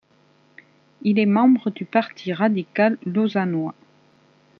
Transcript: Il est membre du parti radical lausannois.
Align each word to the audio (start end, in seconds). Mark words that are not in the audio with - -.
Il 1.03 1.19
est 1.19 1.27
membre 1.27 1.69
du 1.69 1.85
parti 1.85 2.33
radical 2.33 2.97
lausannois. 3.05 3.75